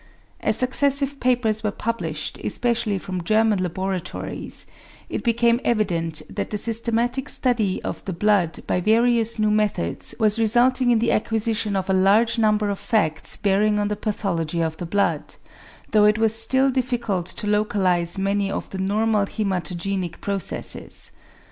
[0.39, 4.65] As successive papers were published, especially from German laboratories,
[5.09, 10.39] it became evident that the systematic study of the blood by various new methods was
[10.39, 14.75] resulting in the acquisition of a large number of facts bearing on the pathology of
[14.77, 15.35] the blood;
[15.91, 21.11] though it was still difficult to localise many of the normal hæmatogenetic processes.